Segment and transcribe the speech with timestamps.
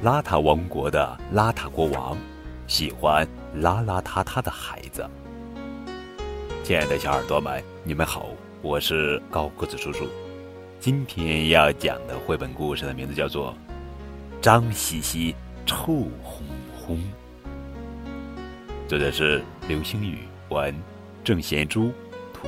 [0.00, 2.16] 邋遢王国的邋遢国王
[2.68, 3.26] 喜欢
[3.56, 5.04] 邋邋遢遢的孩子。
[6.62, 8.28] 亲爱的小耳朵们，你们好，
[8.62, 10.06] 我是高个子叔叔。
[10.78, 13.52] 今天要讲的绘本故事的名字叫做
[14.40, 15.34] 《脏兮兮
[15.66, 15.92] 臭
[16.22, 16.44] 烘
[16.80, 16.94] 烘》，
[18.86, 20.18] 作者是刘星宇，
[20.48, 20.72] 文
[21.24, 21.90] 郑贤珠，
[22.32, 22.46] 图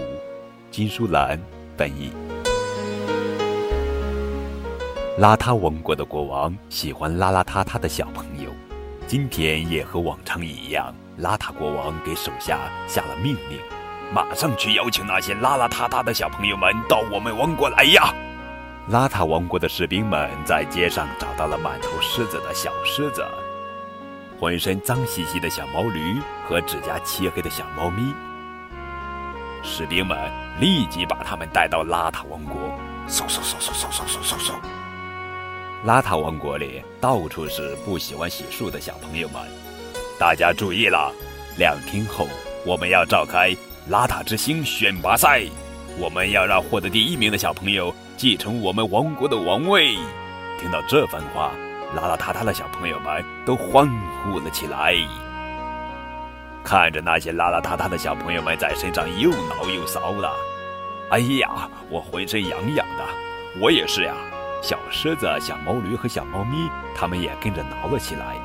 [0.71, 1.37] 金淑兰
[1.77, 2.13] 翻译。
[5.21, 8.51] 邋遢王国的国王喜欢邋邋遢遢的小朋友，
[9.07, 13.61] 今天也和往常一样，邋遢国王给手下下了命令，
[14.15, 18.15] 马上去邀请那些邋邋遢遢的小朋友们到我们王国来呀！
[18.91, 23.23] 邋遢王国的士兵们在街上找到了满头虱子的小狮子，
[24.39, 26.17] 浑身脏兮兮的小毛驴
[26.49, 28.11] 和指甲漆黑的小猫咪。
[29.63, 30.17] 士兵们
[30.59, 32.57] 立即把他们带到邋遢王国，
[33.07, 34.80] 嗖嗖嗖嗖嗖嗖嗖嗖嗖。
[35.83, 39.41] 邋遢王国里到处是不喜欢洗漱的小朋友们，
[40.19, 41.11] 大家注意了，
[41.57, 42.29] 两天后
[42.67, 43.57] 我们要召开
[43.91, 45.43] 邋遢之星选拔赛，
[45.99, 49.95] 我们要让获得第一名的小朋友继承我们王国的王位。
[50.61, 51.51] 听到这番话，
[51.97, 53.89] 邋邋遢遢的小朋友们都欢
[54.23, 54.95] 呼了起来。
[56.63, 60.31] 看着那些邋邋遢遢的小朋友们在身上又挠又搔的，
[61.09, 63.05] 哎呀，我浑身痒痒的，
[63.63, 64.15] 我也是呀。
[64.63, 68.37] 小狮子、小毛驴和小猫咪，它们也跟着挠了起来。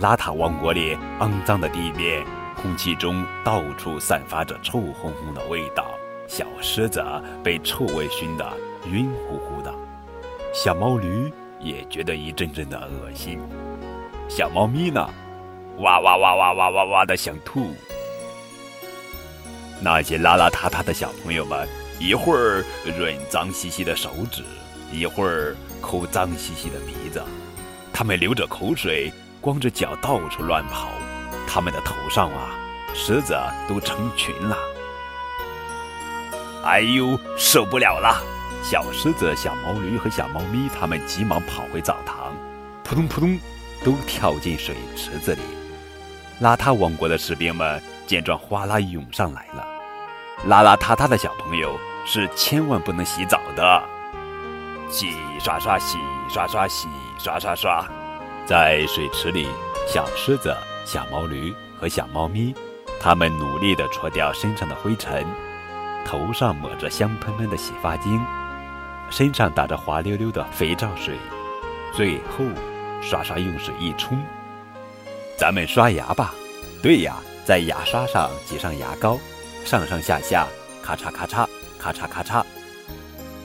[0.00, 2.24] 邋遢王国里，肮脏的地面，
[2.56, 5.86] 空气中到处散发着臭烘烘的味道。
[6.26, 7.04] 小狮子
[7.42, 8.50] 被臭味熏得
[8.90, 9.72] 晕乎乎的，
[10.54, 13.38] 小毛驴也觉得一阵阵的恶心。
[14.26, 15.06] 小猫咪呢，
[15.78, 17.74] 哇哇哇哇哇哇哇的想吐。
[19.82, 21.68] 那些邋邋遢遢的小朋友们，
[22.00, 22.64] 一会儿
[22.96, 24.42] 润脏兮兮的手指。
[24.94, 27.22] 一会儿抠脏兮兮的鼻子，
[27.92, 30.88] 他们流着口水，光着脚到处乱跑。
[31.46, 32.50] 他们的头上啊，
[32.94, 33.36] 虱子
[33.68, 34.56] 都成群了。
[36.64, 38.22] 哎呦，受不了了！
[38.62, 42.34] 小狮子、小毛驴和小猫咪，他们急忙跑回澡堂，
[42.82, 43.38] 扑通扑通，
[43.84, 45.42] 都跳进水池子里。
[46.40, 49.66] 邋遢王国的士兵们见状，哗啦涌上来了。
[50.48, 53.82] 邋邋遢遢的小朋友是千万不能洗澡的。
[54.90, 57.84] 洗刷刷，洗刷刷，洗刷刷刷，
[58.46, 59.48] 在水池里，
[59.88, 62.54] 小狮子、小毛驴和小猫咪，
[63.00, 65.24] 它们努力地搓掉身上的灰尘，
[66.06, 68.20] 头上抹着香喷喷的洗发精，
[69.10, 71.16] 身上打着滑溜溜的肥皂水，
[71.92, 72.44] 最后
[73.00, 74.16] 刷刷用水一冲。
[75.36, 76.32] 咱们刷牙吧，
[76.82, 79.18] 对呀，在牙刷上挤上牙膏，
[79.64, 80.46] 上上下下，
[80.82, 82.44] 咔嚓咔嚓，咔嚓咔嚓。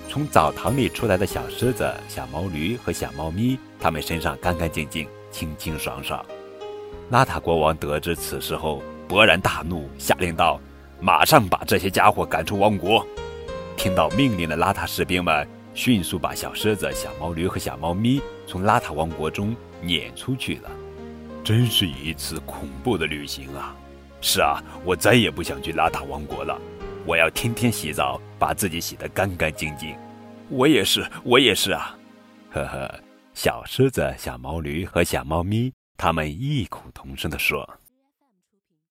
[0.09, 6.25] 从澡堂里出来的小狮子、小毛驴和小猫咪，它们身上干干净净、清清爽爽。
[7.11, 10.59] 邋遢国王得知此事后，勃然大怒，下令道
[10.99, 13.05] ：“马上把这些家伙赶出王国！”
[13.77, 20.71] 听到命令的邋遢士兵们迅速把小狮子、小毛驴和小猫咪从邋遢王国中撵出去了。
[21.43, 23.75] 真是一次恐怖的旅行啊！
[24.21, 26.59] 是啊，我再也不想去邋遢王国了。
[27.09, 29.97] 我要天天洗澡，把自己洗得干干净净。
[30.47, 31.97] 我也是，我也是啊！
[32.51, 32.99] 呵呵，
[33.33, 37.67] 小狮子、小毛驴和小猫咪，他们异口同声地说。